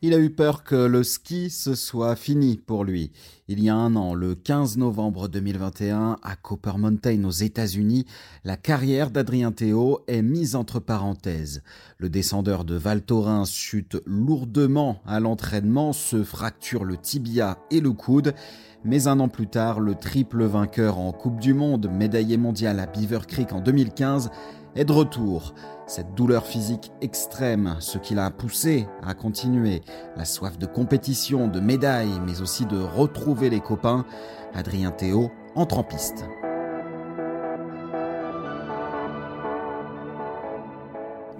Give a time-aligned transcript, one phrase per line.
[0.00, 3.10] Il a eu peur que le ski se soit fini pour lui.
[3.48, 8.06] Il y a un an, le 15 novembre 2021, à Copper Mountain aux États-Unis,
[8.44, 11.64] la carrière d'Adrien Théo est mise entre parenthèses.
[11.96, 17.90] Le descendeur de Val Thorens chute lourdement à l'entraînement, se fracture le tibia et le
[17.90, 18.34] coude.
[18.84, 22.86] Mais un an plus tard, le triple vainqueur en Coupe du Monde, médaillé mondial à
[22.86, 24.30] Beaver Creek en 2015,
[24.78, 25.54] est de retour.
[25.86, 29.82] Cette douleur physique extrême, ce qui l'a poussé à continuer,
[30.16, 34.04] la soif de compétition, de médailles, mais aussi de retrouver les copains,
[34.54, 36.24] Adrien Théo entre en piste.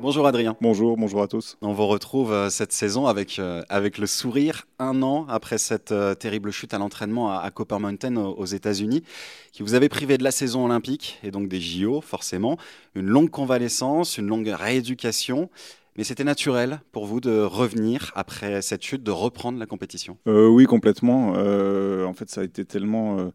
[0.00, 0.56] Bonjour Adrien.
[0.60, 1.58] Bonjour, bonjour à tous.
[1.60, 5.90] On vous retrouve euh, cette saison avec, euh, avec le sourire un an après cette
[5.90, 9.02] euh, terrible chute à l'entraînement à, Copper Mountain aux, États-Unis,
[9.50, 12.58] qui vous avait privé de la saison olympique et donc des JO forcément,
[12.94, 15.50] une longue convalescence, une longue rééducation.
[15.96, 20.16] Mais c'était naturel pour vous de revenir après cette chute, de reprendre la compétition?
[20.26, 21.30] Oui, complètement.
[21.30, 23.32] en fait, ça a été tellement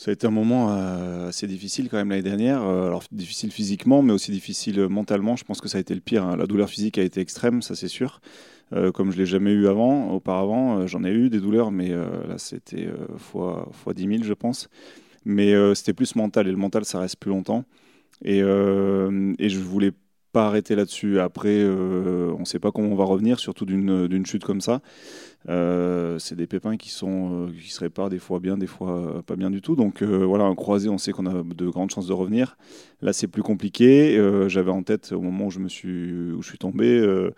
[0.00, 2.62] ça a été un moment euh, assez difficile quand même l'année dernière.
[2.62, 5.36] Euh, alors difficile physiquement, mais aussi difficile mentalement.
[5.36, 6.24] Je pense que ça a été le pire.
[6.24, 6.36] Hein.
[6.38, 8.22] La douleur physique a été extrême, ça c'est sûr.
[8.72, 12.38] Euh, comme je l'ai jamais eu avant, auparavant, j'en ai eu des douleurs, mais là
[12.38, 14.70] c'était fois, fois 10 000, je pense.
[15.26, 17.66] Mais c'était plus mental, et le mental, ça reste plus longtemps.
[18.24, 19.92] Et, et je voulais
[20.32, 21.20] pas arrêter là-dessus.
[21.20, 24.80] Après, on ne sait pas comment on va revenir, surtout d'une chute comme ça.
[25.48, 28.90] Euh, c'est des pépins qui sont euh, qui se réparent des fois bien, des fois
[28.90, 29.74] euh, pas bien du tout.
[29.74, 32.56] Donc voilà, un croisé, on sait qu'on a de grandes chances de revenir.
[33.00, 34.18] Là, c'est plus compliqué.
[34.48, 37.30] J'avais en tête au moment où je me suis où je suis tombé.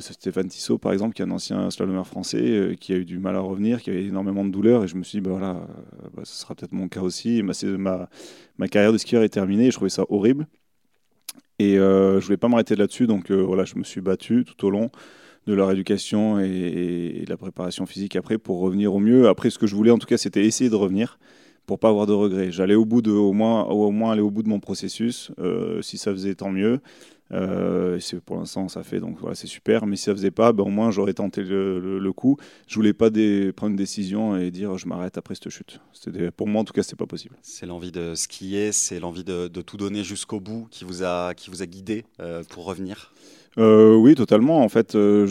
[0.00, 3.18] c'est Stéphane Tissot, par exemple, qui est un ancien slalomeur français, qui a eu du
[3.18, 4.84] mal à revenir, qui avait énormément de douleurs.
[4.84, 5.66] Et je me suis dit, bah voilà,
[6.14, 7.42] bah, ce sera peut-être mon cas aussi.
[7.42, 9.70] ma, carrière de skieur est terminée.
[9.70, 10.46] Je trouvais ça horrible.
[11.58, 13.06] Et je voulais pas m'arrêter là-dessus.
[13.06, 14.90] Donc voilà, je me suis battu tout au long
[15.46, 19.28] de leur éducation et, de la préparation physique après pour revenir au mieux.
[19.28, 21.18] Après, ce que je voulais en tout cas, c'était essayer de revenir
[21.66, 22.50] pour pas avoir de regrets.
[22.50, 25.30] J'allais au bout de, au moins, au moins aller au bout de mon processus.
[25.38, 26.80] Euh, si ça faisait, tant mieux.
[27.32, 29.86] Euh, pour l'instant ça fait donc voilà c'est super.
[29.86, 32.36] Mais si ça faisait pas, ben, au moins j'aurais tenté le, coup.
[32.66, 33.10] Je voulais pas
[33.56, 35.80] prendre une décision et dire je m'arrête après cette chute.
[36.36, 37.36] Pour moi en tout cas c'est pas possible.
[37.42, 41.48] C'est l'envie de skier, c'est l'envie de, tout donner jusqu'au bout qui vous a qui
[41.48, 43.12] vous a guidé euh, pour revenir?
[43.58, 44.62] Euh, oui, totalement.
[44.62, 45.28] En fait, euh,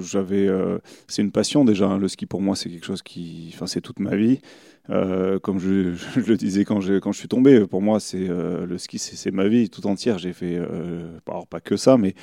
[0.00, 1.86] j'avais, euh, c'est une passion déjà.
[1.86, 1.98] Hein.
[1.98, 4.40] Le ski pour moi, c'est quelque chose qui, enfin, c'est toute ma vie.
[5.42, 8.98] comme je, le disais quand je, quand je suis tombé, pour moi, c'est le ski,
[8.98, 10.18] c'est ma vie tout entière.
[10.18, 10.58] J'ai fait,
[11.26, 12.14] alors pas que ça, mais,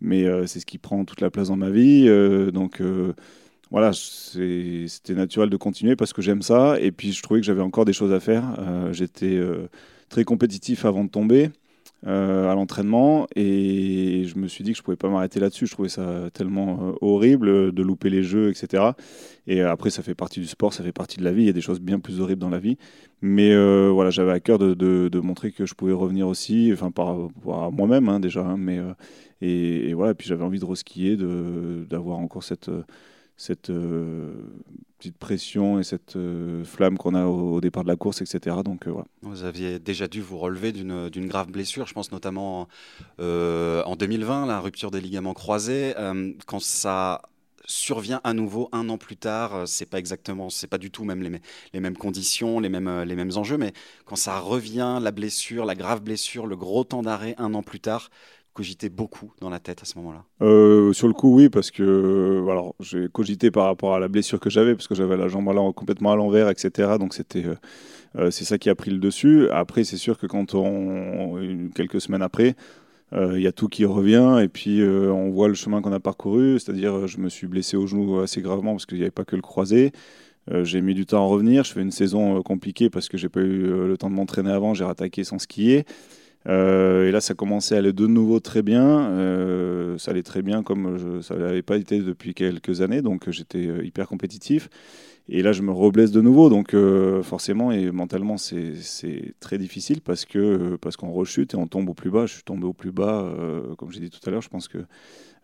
[0.00, 2.06] mais c'est ce qui prend toute la place dans ma vie.
[2.52, 2.82] donc
[3.70, 6.78] voilà, c'était naturel de continuer parce que j'aime ça.
[6.80, 8.44] Et puis je trouvais que j'avais encore des choses à faire.
[8.92, 9.40] J'étais
[10.08, 11.50] très compétitif avant de tomber.
[12.06, 15.66] Euh, à l'entraînement et je me suis dit que je pouvais pas m'arrêter là-dessus.
[15.66, 18.92] Je trouvais ça tellement euh, horrible de louper les jeux, etc.
[19.48, 21.42] Et après, ça fait partie du sport, ça fait partie de la vie.
[21.42, 22.78] Il y a des choses bien plus horribles dans la vie.
[23.20, 27.16] Mais euh, voilà, j'avais à cœur de, montrer que je pouvais revenir aussi, enfin par,
[27.44, 28.42] par moi-même hein, déjà.
[28.42, 28.78] Hein, mais
[29.40, 32.70] et, et, voilà, puis j'avais envie de reskier, d'avoir encore cette
[33.38, 34.32] cette euh,
[34.98, 38.56] petite pression et cette euh, flamme qu'on a au, départ de la course, etc.
[38.64, 38.94] Donc, euh.
[39.22, 42.68] Vous aviez déjà dû vous relever d'une grave blessure, je pense notamment
[43.18, 45.94] en 2020, la rupture des ligaments croisés.
[46.46, 47.22] quand ça
[47.64, 51.22] survient à nouveau un an plus tard, c'est pas exactement, c'est pas du tout même
[51.22, 51.40] les,
[51.74, 53.72] les, mêmes conditions, les mêmes, les mêmes enjeux, mais
[54.06, 57.80] quand ça revient, la blessure, la grave blessure, le gros temps d'arrêt un an plus
[57.80, 58.10] tard,
[58.58, 60.24] cogité beaucoup dans la tête à ce moment-là?
[60.42, 64.08] Euh, Sur le coup, oui, parce que euh, alors j'ai cogité par rapport à la
[64.08, 66.96] blessure que j'avais, parce que j'avais la jambe complètement à l'envers, etc.
[66.98, 67.44] Donc c'était
[68.16, 69.48] euh, c'est ça qui a pris le dessus.
[69.50, 72.56] Après, c'est sûr que quand on quelques semaines après,
[73.12, 76.58] il y a tout qui revient et puis on voit le chemin qu'on a parcouru.
[76.58, 79.36] C'est-à-dire, je me suis blessé au genou assez gravement parce qu'il n'y avait pas que
[79.36, 79.92] le croisé.
[80.50, 81.62] j'ai mis du temps à revenir.
[81.62, 84.74] Je fais une saison compliquée parce que j'ai pas eu le temps de m'entraîner avant.
[84.74, 85.84] J'ai rattaqué sans skier.
[86.48, 89.96] Et là, ça commençait à aller de nouveau très bien.
[89.98, 94.08] ça allait très bien comme ça n'avait pas été depuis quelques années, donc j'étais hyper
[94.08, 94.68] compétitif.
[95.30, 96.74] Et là, je me reblesse de nouveau, donc
[97.22, 101.94] forcément et mentalement, c'est très difficile parce que parce qu'on rechute et on tombe au
[101.94, 102.26] plus bas.
[102.26, 103.30] Je suis tombé au plus bas,
[103.76, 104.42] comme j'ai dit tout à l'heure.
[104.42, 104.78] Je pense que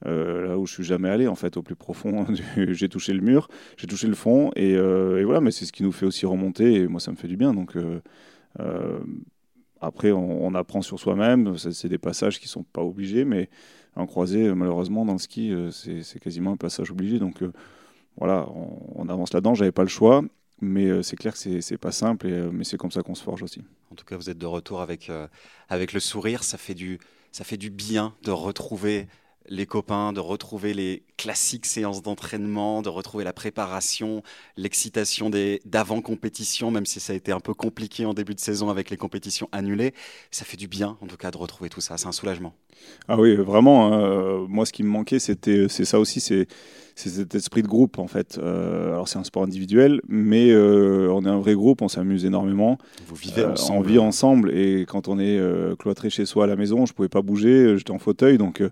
[0.06, 2.26] euh, là où je suis jamais allé, en fait, au plus profond.
[2.56, 5.40] j'ai touché le mur, j'ai touché le fond, euh, et, voilà.
[5.40, 7.54] Mais c'est ce qui nous fait aussi remonter, et moi, ça me fait du bien.
[7.54, 8.00] Donc euh,
[9.86, 11.56] après, on, apprend sur soi-même.
[11.58, 13.48] C'est des passages qui sont pas obligés, mais
[13.96, 17.18] en croisé, malheureusement, dans le ski, c'est quasiment un passage obligé.
[17.18, 17.42] Donc
[18.16, 18.48] voilà,
[18.94, 19.54] on, avance là-dedans.
[19.54, 20.22] J'avais pas le choix.
[20.60, 23.42] Mais c'est clair que c'est pas simple, et, mais c'est comme ça qu'on se forge
[23.42, 23.62] aussi.
[23.90, 25.10] En tout cas, vous êtes de retour avec,
[25.68, 26.44] avec le sourire.
[26.44, 26.98] Ça fait, du,
[27.32, 29.08] ça fait du bien de retrouver
[29.48, 34.22] les copains, de retrouver les classiques séances d'entraînement, de retrouver la préparation,
[34.56, 35.30] l'excitation
[35.64, 38.96] d'avant-compétition, même si ça a été un peu compliqué en début de saison avec les
[38.96, 39.94] compétitions annulées.
[40.30, 41.96] Ça fait du bien, en tout cas, de retrouver tout ça.
[41.98, 42.54] C'est un soulagement.
[43.08, 43.92] Ah oui, vraiment.
[43.92, 44.46] Hein.
[44.48, 46.46] moi, ce qui me manquait, c'était c'est ça aussi, c'est
[46.94, 48.38] cet esprit de groupe, en fait.
[48.38, 52.24] Euh, alors, c'est un sport individuel, mais euh, on est un vrai groupe, on s'amuse
[52.24, 52.78] énormément.
[53.06, 53.78] Vous vivez ensemble.
[53.78, 55.40] On vit ensemble, et quand on est
[55.78, 58.62] cloîtré chez soi à la maison, je pouvais pas bouger, j'étais en fauteuil, donc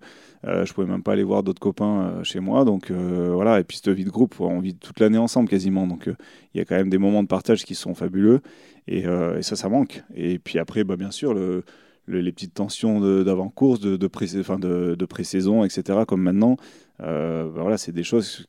[0.44, 2.64] euh, je pouvais même pas aller voir d'autres copains euh, chez moi.
[2.64, 5.86] Donc euh, voilà, et puis cette vie de groupe, on vit toute l'année ensemble quasiment.
[5.86, 8.40] Donc il y a quand même des moments de partage qui sont fabuleux.
[8.88, 9.04] Et,
[9.42, 10.02] ça, ça manque.
[10.16, 11.62] Et puis après, bah, bien sûr, le,
[12.08, 16.56] les petites tensions d'avant-course, de, de, pré de, pré-saison, etc., comme maintenant,
[16.98, 18.46] bah, voilà, c'est des choses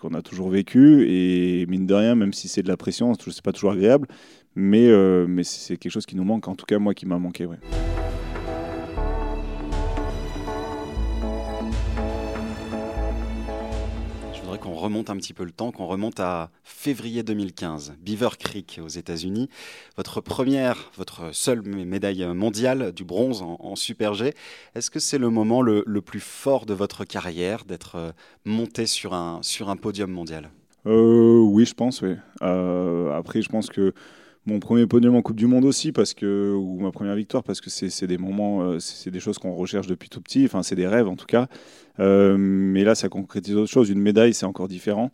[0.00, 1.06] qu'on a toujours vécues.
[1.08, 4.08] Et mine de rien, même si c'est de la pression, c'est pas toujours agréable,
[4.54, 4.88] mais,
[5.26, 7.46] mais c'est quelque chose qui nous manque, en tout cas moi qui m'a manqué.
[7.46, 7.58] Ouais.
[14.68, 19.48] Remonte un petit peu le temps, qu'on remonte à février 2015, Beaver Creek aux États-Unis.
[19.96, 24.34] Votre première, votre seule médaille mondiale du bronze en, Super G.
[24.74, 28.12] Est-ce que c'est le moment le, plus fort de votre carrière d'être euh,
[28.44, 30.50] monté sur un, sur un podium mondial?
[30.86, 32.16] Euh, Oui, je pense, oui.
[32.42, 33.92] Euh, après, je pense que
[34.50, 37.60] mon premier podium en Coupe du Monde aussi, parce que, ou ma première victoire, parce
[37.60, 40.74] que c'est des moments, euh, c'est des choses qu'on recherche depuis tout petit, enfin c'est
[40.74, 41.46] des rêves en tout cas.
[42.00, 43.90] Euh, mais là, ça concrétise autre chose.
[43.90, 45.12] Une médaille, c'est encore différent.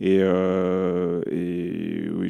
[0.00, 1.22] Et, euh,
[2.16, 2.28] oui,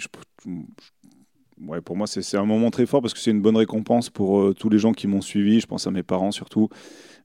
[1.82, 4.68] pour moi, c'est un moment très fort parce que c'est une bonne récompense pour tous
[4.68, 5.60] les gens qui m'ont suivi.
[5.60, 6.68] Je pense à mes parents surtout,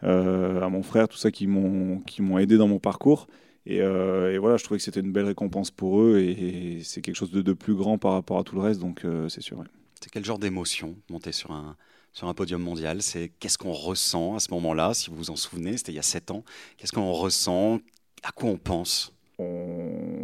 [0.01, 3.27] à mon frère, tout ça qui m'ont aidé dans mon parcours.
[3.69, 7.16] Euh, et, voilà, je trouvais que c'était une belle récompense pour eux et, c'est quelque
[7.16, 9.63] chose de, plus grand par rapport à tout le reste, donc euh, c'est sûr.
[10.01, 11.75] C'est quel genre d'émotion monter sur un,
[12.13, 13.01] sur un podium mondial?
[13.01, 16.00] C'est qu'est-ce qu'on ressent à ce moment-là, si vous vous en souvenez, c'était il y
[16.00, 16.44] a 7 ans.
[16.77, 17.80] Qu'est-ce qu'on ressent?
[18.24, 19.13] À quoi on pense?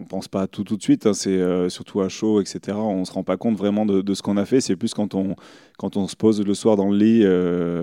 [0.06, 1.14] Pense pas à tout tout de suite, hein.
[1.14, 2.78] c'est euh, surtout à chaud, etc.
[2.78, 4.62] On se rend pas compte vraiment de, ce qu'on a fait.
[4.62, 5.36] C'est plus quand on,
[5.82, 7.24] on se pose le soir dans le lit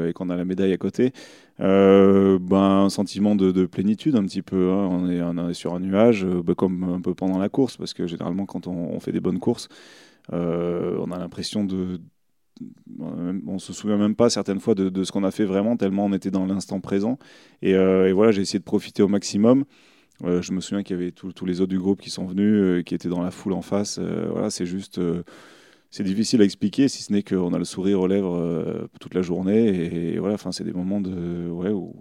[0.08, 1.12] et qu'on a la médaille à côté.
[1.60, 4.72] Euh, ben, un sentiment de, plénitude un petit peu.
[4.72, 4.88] Hein.
[4.90, 7.94] On, est, on, sur un nuage, euh, ben, comme un peu pendant la course, parce
[7.94, 9.68] que généralement quand on, fait des bonnes courses,
[10.32, 12.00] euh, on a l'impression de...
[13.46, 16.12] On se souvient même pas certaines fois de, ce qu'on a fait vraiment, tellement on
[16.12, 17.18] était dans l'instant présent.
[17.60, 17.72] Et,
[18.12, 19.64] voilà, j'ai essayé de profiter au maximum.
[20.24, 22.94] Je me souviens qu'il y avait tous les autres du groupe qui sont venus, qui
[22.94, 23.98] étaient dans la foule en face.
[23.98, 25.00] voilà, c'est juste
[25.92, 29.12] c'est difficile à expliquer, si ce n'est qu'on a le sourire aux lèvres euh, toute
[29.12, 30.14] la journée.
[30.14, 31.94] Et, voilà, enfin, c'est des moments ouais, où,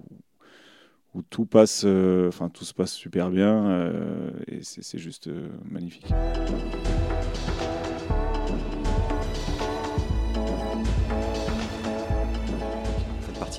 [1.30, 3.70] tout passe, euh, enfin, tout se passe super bien.
[3.70, 5.30] Euh, et c'est juste
[5.70, 6.08] magnifique.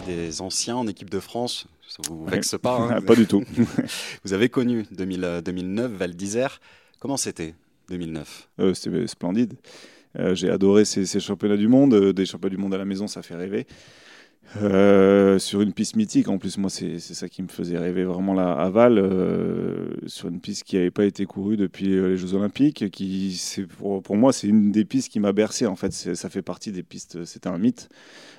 [0.02, 1.66] Partie des anciens en équipe de France.
[1.88, 3.44] Ça vous vexe pas hein Pas du tout.
[4.24, 6.60] vous avez connu 2009 Val d'Isère.
[6.98, 7.54] Comment c'était
[7.88, 9.54] 2009 C'était splendide.
[10.18, 11.94] Euh, j'ai adoré ces, championnats du monde.
[11.94, 13.66] Euh, des championnats du monde à la maison, ça fait rêver.
[14.62, 18.34] Euh, sur une piste mythique, en plus, moi, c'est ça qui me faisait rêver vraiment
[18.34, 18.96] là, à Val,
[20.06, 22.90] sur une piste qui n'avait pas été courue depuis les Jeux Olympiques.
[22.90, 23.40] Qui,
[23.78, 25.66] pour, moi, c'est une des pistes qui m'a bercé.
[25.66, 27.24] En fait, ça fait partie des pistes.
[27.24, 27.88] C'était un mythe.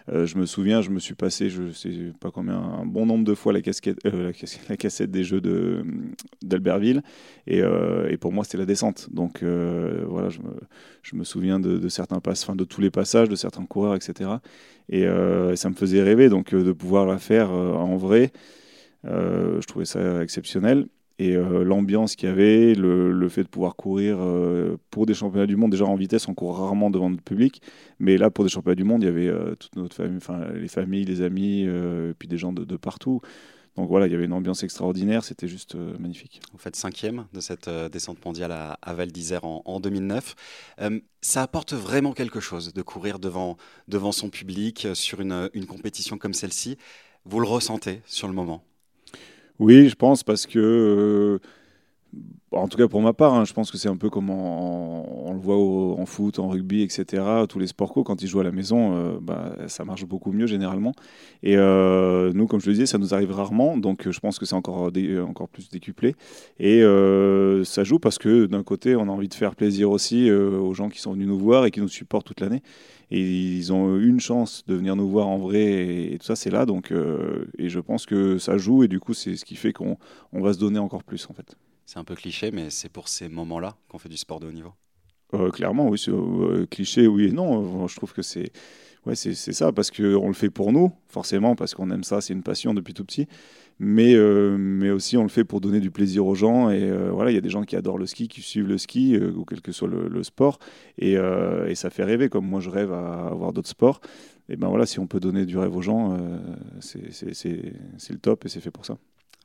[0.09, 3.23] Euh, je me souviens, je me suis passé, je sais pas combien, un bon nombre
[3.23, 3.59] de fois la,
[4.05, 4.31] euh,
[4.69, 5.85] la, cassette des jeux de,
[6.41, 7.01] d'Albertville.
[7.47, 9.07] Et, euh, et, pour moi, c'était la descente.
[9.11, 13.65] Donc voilà, je me, souviens de, certains passes, enfin de tous les passages, de certains
[13.65, 14.29] coureurs, etc.
[14.89, 15.05] Et,
[15.55, 18.31] ça me faisait rêver donc de pouvoir la faire en vrai.
[19.05, 20.87] je trouvais ça exceptionnel
[21.19, 25.45] et euh, l'ambiance qu'il y avait, le, fait de pouvoir courir euh, pour des championnats
[25.45, 27.61] du monde, déjà en vitesse, on court rarement devant notre public,
[27.99, 30.47] mais là pour des championnats du monde, il y avait euh, toute notre famille, enfin
[30.53, 33.21] les familles, les amis, et puis des gens de, partout.
[33.75, 36.41] Donc voilà, il y avait une ambiance extraordinaire, c'était juste magnifique.
[36.51, 40.35] Vous faites cinquième de cette descente mondiale à, Val d'Isère en, 2009.
[41.21, 46.19] ça apporte vraiment quelque chose de courir devant, devant son public sur une, une compétition
[46.19, 46.77] comme celle-ci.
[47.25, 48.63] Vous le ressentez sur le moment?
[49.57, 51.39] Oui, je pense parce que
[52.55, 55.33] en tout cas pour ma part, hein, je pense que c'est un peu comme on,
[55.33, 57.23] le voit en foot, en rugby, etc.
[57.49, 60.47] Tous les sports quand ils jouent à la maison, euh, bah, ça marche beaucoup mieux
[60.47, 60.93] généralement.
[61.41, 64.45] Et euh, nous, comme je le disais, ça nous arrive rarement, donc je pense que
[64.45, 64.91] c'est encore,
[65.27, 66.15] encore plus décuplé.
[66.59, 70.31] Et euh, ça joue parce que d'un côté, on a envie de faire plaisir aussi
[70.31, 72.61] aux gens qui sont venus nous voir et qui nous supportent toute l'année.
[73.11, 76.49] Et ils ont une chance de venir nous voir en vrai et, tout ça, c'est
[76.49, 76.65] là.
[76.65, 76.93] Donc,
[77.57, 79.97] et je pense que ça joue et du coup, c'est ce qui fait qu'on
[80.33, 81.55] va se donner encore plus en fait.
[81.85, 84.51] C'est un peu cliché, mais c'est pour ces moments-là qu'on fait du sport de haut
[84.51, 84.73] niveau.
[85.33, 87.87] Euh, clairement, oui, euh, cliché, oui et non.
[87.87, 88.51] Je trouve que c'est
[89.05, 92.33] ouais, c'est ça, parce qu'on le fait pour nous, forcément, parce qu'on aime ça, c'est
[92.33, 93.27] une passion depuis tout petit.
[93.79, 96.69] Mais, euh, mais aussi, on le fait pour donner du plaisir aux gens.
[96.69, 99.17] Et voilà, il y a des gens qui adorent le ski, qui suivent le ski,
[99.17, 100.59] ou quel que soit le, sport.
[100.99, 103.99] Et, et, ça fait rêver, comme moi, je rêve à avoir d'autres sports.
[104.49, 106.17] Et ben voilà, si on peut donner du rêve aux gens,
[106.79, 108.97] c'est le top et c'est fait pour ça.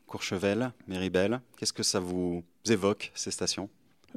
[0.09, 3.69] Courchevel, Méribel, qu'est-ce que ça vous évoque, ces stations?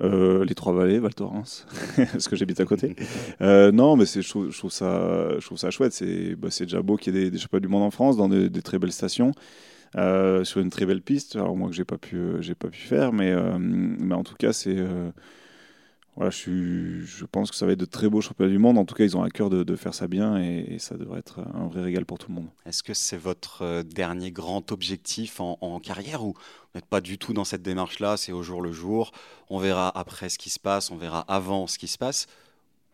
[0.01, 1.67] Euh, les Trois-Vallées, Val Thorens,
[1.97, 2.95] parce que j'habite à côté.
[3.41, 5.91] Euh, non, mais je trouve, je, trouve ça, je trouve ça chouette.
[5.91, 8.49] C'est bah, déjà beau qu'il y ait des, des du monde en France, dans des,
[8.61, 9.33] très belles stations,
[9.97, 11.35] euh, sur une très belle piste.
[11.35, 14.53] Alors moi que j'ai pas pu, j'ai pas pu faire, mais, mais en tout cas
[14.53, 14.77] c'est
[16.15, 18.77] voilà, je, je, pense que ça va être de très beaux championnats du monde.
[18.77, 21.39] En tout cas, ils ont à cœur de, faire ça bien et, ça devrait être
[21.53, 22.47] un vrai régal pour tout le monde.
[22.65, 27.17] Est-ce que c'est votre euh, dernier grand objectif en, carrière ou vous n'êtes pas du
[27.17, 29.11] tout dans cette démarche-là C'est au jour le jour?
[29.49, 32.27] On verra après ce qui se passe, on verra avant ce qui se passe.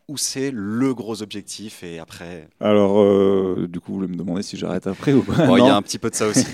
[0.07, 2.47] Ou c'est le gros objectif et après?
[2.62, 5.33] Alors, euh, du coup, vous voulez me demander si j'arrête après ou pas?
[5.57, 6.45] Il y a un petit peu de ça aussi.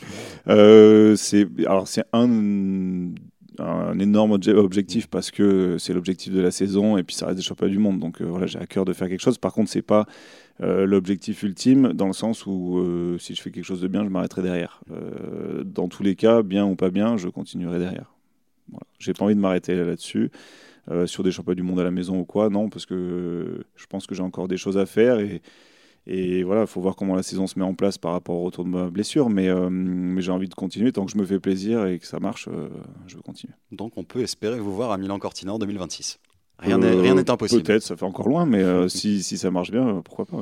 [0.48, 3.12] euh, c'est alors c'est un
[3.58, 7.44] un énorme objectif parce que c'est l'objectif de la saison et puis ça reste des
[7.44, 7.98] championnats du monde.
[7.98, 9.38] Donc euh, voilà, j'ai à cœur de faire quelque chose.
[9.38, 10.06] Par contre, c'est pas
[10.60, 14.04] euh, l'objectif ultime dans le sens où euh, si je fais quelque chose de bien,
[14.04, 14.80] je m'arrêterai derrière.
[15.64, 18.12] dans tous les cas, bien ou pas bien, je continuerai derrière.
[18.98, 20.30] J'ai pas envie de m'arrêter là-dessus.
[21.06, 24.06] sur des championnats du monde à la maison ou quoi, non, parce que je pense
[24.06, 25.42] que j'ai encore des choses à faire et,
[26.06, 28.42] et voilà, il faut voir comment la saison se met en place par rapport au
[28.42, 29.30] retour de ma blessure.
[29.30, 30.90] Mais, euh, mais j'ai envie de continuer.
[30.90, 32.68] Tant que je me fais plaisir et que ça marche, euh,
[33.06, 33.54] je veux continuer.
[33.70, 36.18] Donc on peut espérer vous voir à Milan-Cortina en 2026.
[36.58, 37.62] Rien n'est euh, impossible.
[37.62, 40.38] Peut-être, ça fait encore loin, mais si, si, ça marche bien, pourquoi pas.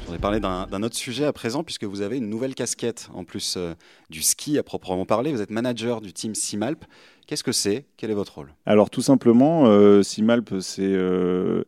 [0.00, 3.24] Je voudrais parler d'un autre sujet à présent, puisque vous avez une nouvelle casquette en
[3.24, 3.58] plus
[4.10, 5.32] du ski à proprement parler.
[5.32, 6.84] Vous êtes manager du team Simalp.
[7.26, 7.86] Qu'est-ce que c'est?
[7.96, 8.52] Quel est votre rôle?
[8.66, 11.64] Alors tout simplement, euh, Simalp, euh,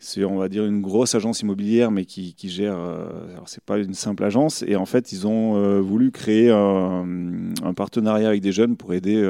[0.00, 2.76] c'est on va dire une grosse agence immobilière, mais qui, gère.
[2.76, 4.64] Euh, alors c'est pas une simple agence.
[4.66, 7.04] Et en fait, ils ont euh, voulu créer un,
[7.76, 9.22] partenariat avec des jeunes pour aider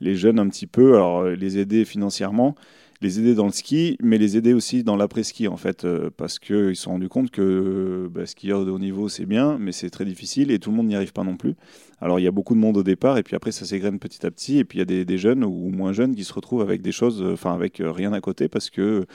[0.00, 2.54] les jeunes un petit peu, alors les aider financièrement
[3.02, 6.38] les aider dans le ski, mais les aider aussi dans l'après-ski, en fait, euh, parce
[6.38, 9.88] qu'ils se sont rendus compte que bah, skieur de haut niveau, c'est bien, mais c'est
[9.88, 11.54] très difficile et tout le monde n'y arrive pas non plus.
[12.00, 14.26] Alors, il y a beaucoup de monde au départ, et puis après, ça s'égrène petit
[14.26, 16.62] à petit, et puis il y a des, jeunes ou moins jeunes qui se retrouvent
[16.62, 19.06] avec des choses, euh, enfin, avec euh, rien à côté, parce que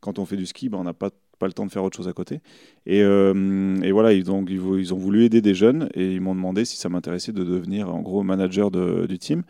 [0.00, 1.96] quand on fait du ski, bah, on n'a pas pas le temps de faire autre
[1.96, 2.40] chose à côté.
[2.84, 6.64] Et, et voilà, ils ont, ils ont voulu aider des jeunes et ils m'ont demandé
[6.64, 9.44] si ça m'intéressait de devenir en gros manager du team.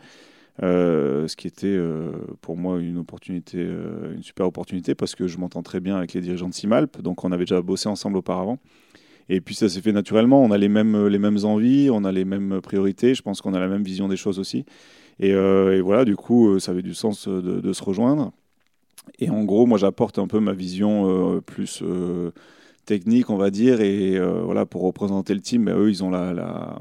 [0.61, 2.11] Euh, ce qui était euh,
[2.41, 6.13] pour moi une opportunité, euh, une super opportunité parce que je m'entends très bien avec
[6.13, 8.59] les dirigeants de Simalp, donc on avait déjà bossé ensemble auparavant.
[9.29, 12.11] Et puis ça s'est fait naturellement, on a les mêmes, les mêmes envies, on a
[12.11, 14.65] les mêmes priorités, je pense qu'on a la même vision des choses aussi.
[15.19, 15.33] Et,
[15.81, 18.31] voilà, du coup, ça avait du sens de, se rejoindre.
[19.19, 21.83] Et en gros, moi j'apporte un peu ma vision plus
[22.85, 26.33] technique, on va dire, et voilà, pour représenter le team, ben, eux, ils ont la,
[26.33, 26.79] la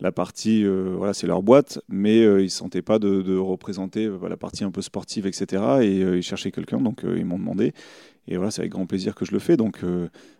[0.00, 4.06] la partie, euh, voilà, c'est leur boîte, mais euh, ils ne sentaient pas de, représenter
[4.06, 5.62] euh, la partie un peu sportive, etc.
[5.82, 7.72] Et ils cherchaient quelqu'un, donc ils m'ont demandé.
[8.30, 9.56] Et voilà, c'est avec grand plaisir que je le fais.
[9.56, 9.80] Donc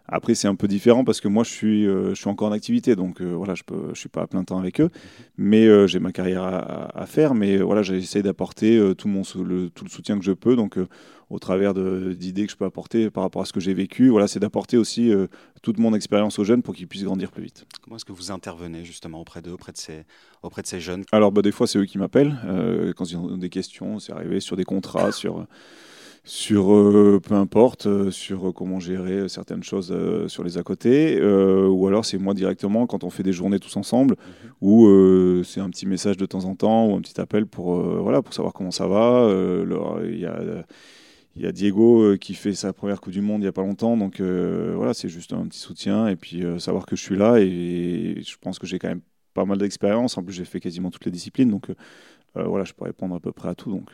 [0.06, 2.94] après, c'est un peu différent parce que moi, je suis, je suis encore en activité,
[2.96, 4.90] donc voilà, je ne suis pas à plein temps avec eux,
[5.38, 7.34] mais j'ai ma carrière à, faire.
[7.34, 10.54] Mais voilà, j'essaie d'apporter tout mon le, tout le soutien que je peux.
[10.54, 10.76] Donc
[11.30, 14.08] au travers d'idées que je peux apporter par rapport à ce que j'ai vécu.
[14.08, 15.26] Voilà, c'est d'apporter aussi euh,
[15.62, 17.66] toute mon expérience aux jeunes pour qu'ils puissent grandir plus vite.
[17.82, 20.04] Comment est-ce que vous intervenez justement auprès d'eux, auprès de ces,
[20.42, 21.04] auprès de ces jeunes?
[21.12, 23.98] Alors, bah, des fois, c'est eux qui m'appellent euh, quand ils ont des questions.
[23.98, 25.46] C'est arrivé sur des contrats, sur
[26.24, 29.94] sur euh, peu importe, sur comment gérer certaines choses
[30.26, 33.74] sur les à côté, ou alors c'est moi directement quand on fait des journées tous
[33.78, 34.50] ensemble, mhm.
[34.60, 38.20] ou c'est un petit message de temps en temps ou un petit appel pour voilà
[38.20, 39.26] pour savoir comment ça va.
[40.04, 40.64] Il y a
[41.38, 43.62] il y a Diego qui fait sa première Coupe du Monde il n'y a pas
[43.62, 43.96] longtemps.
[43.96, 47.38] Donc voilà, c'est juste un petit soutien et puis savoir que je suis là.
[47.38, 49.02] Et, je pense que j'ai quand même
[49.34, 50.18] pas mal d'expérience.
[50.18, 51.50] En plus, j'ai fait quasiment toutes les disciplines.
[51.50, 51.68] Donc
[52.34, 53.70] voilà, je peux répondre à peu près à tout.
[53.70, 53.90] Donc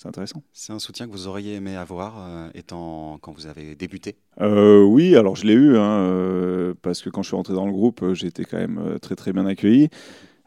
[0.00, 0.42] c'est intéressant.
[0.54, 4.16] C'est un soutien que vous auriez aimé avoir euh, étant quand vous avez débuté?
[4.40, 7.66] Euh, Oui, alors je l'ai eu, hein, euh, parce que quand je suis rentré dans
[7.66, 9.90] le groupe, été quand même très très bien accueilli.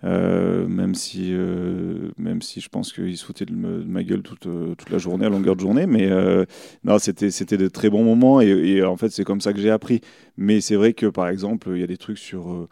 [0.03, 1.33] Même si,
[2.17, 5.29] même si je pense qu'ils se foutaient de, ma gueule toute, toute la journée, à
[5.29, 6.09] longueur de journée, mais
[6.83, 9.71] non, c'était, c'était de très bons moments et en fait c'est comme ça que j'ai
[9.71, 10.01] appris.
[10.37, 12.67] Mais c'est vrai que par exemple, il y a des trucs sur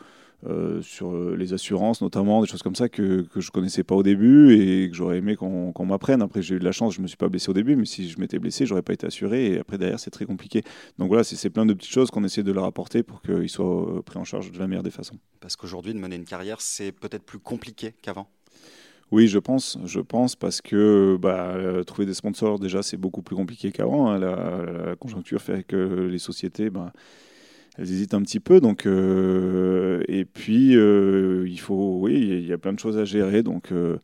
[0.47, 3.93] euh, sur euh, les assurances notamment, des choses comme ça que, que je connaissais pas
[3.93, 6.23] au début et que j'aurais aimé qu'on m'apprenne.
[6.23, 8.09] Après, j'ai eu de la chance, je me suis pas blessé au début, mais si
[8.09, 10.63] je m'étais blessé, j'aurais pas été assuré et après derrière, c'est très compliqué.
[10.97, 13.97] Donc voilà, c'est plein de petites choses qu'on essaie de leur apporter pour qu'ils soient
[13.97, 15.19] euh, pris en charge de la meilleure des façons.
[15.41, 18.27] Parce qu'aujourd'hui, de mener une carrière, c'est peut-être plus compliqué qu'avant?
[19.11, 23.35] Oui, je pense, je pense parce que bah, trouver des sponsors déjà c'est beaucoup plus
[23.35, 24.09] compliqué qu'avant.
[24.09, 24.17] Hein.
[24.17, 25.75] La, conjoncture fait que
[26.09, 26.93] les sociétés, bah,
[27.77, 28.59] elles hésitent un petit peu.
[28.59, 33.05] Donc, euh, et puis, euh, il faut, oui, il y a plein de choses à
[33.05, 33.43] gérer.
[33.43, 33.97] Donc, euh,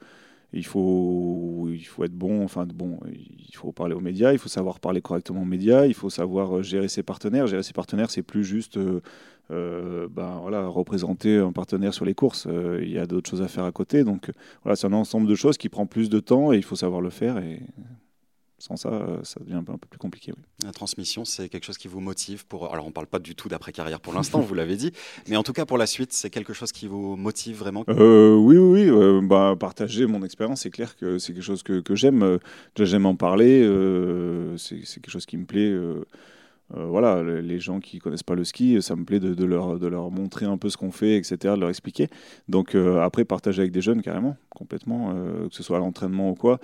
[0.54, 2.44] il faut, il faut être bon.
[2.44, 4.34] Enfin, bon, il faut parler aux médias.
[4.34, 5.86] Il faut savoir parler correctement aux médias.
[5.86, 7.48] Il faut savoir gérer ses partenaires.
[7.48, 8.80] Gérer ses partenaires, c'est plus juste.
[9.50, 12.48] ben, voilà, représenter un partenaire sur les courses.
[12.82, 14.04] il y a d'autres choses à faire à côté.
[14.04, 14.32] Donc
[14.64, 17.02] voilà, c'est un ensemble de choses qui prend plus de temps et il faut savoir
[17.02, 17.38] le faire.
[17.40, 17.62] Et
[18.60, 20.34] sans ça, euh, ça devient un peu, plus compliqué.
[20.64, 22.72] La transmission, c'est quelque chose qui vous motive pour.
[22.74, 24.92] Alors, on ne parle pas du tout d'après-carrière pour l'instant, vous l'avez dit,
[25.28, 27.86] mais en tout cas pour la suite, c'est quelque chose qui vous motive vraiment?
[27.90, 28.90] Euh, Oui, oui, oui.
[28.90, 32.40] Euh, bah, partager mon expérience, c'est clair que c'est quelque chose que, que j'aime.
[32.78, 33.62] j'aime en parler.
[34.58, 35.76] c'est quelque chose qui me plaît.
[36.70, 40.58] Voilà, les gens qui connaissent pas le ski, ça me plaît de, leur, montrer un
[40.58, 42.08] peu ce qu'on fait, etc., de leur expliquer.
[42.50, 46.60] Donc après, partager avec des jeunes, carrément, complètement, que ce soit à l'entraînement ou quoi.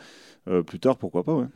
[0.65, 1.47] plus tard, pourquoi pas, ouais.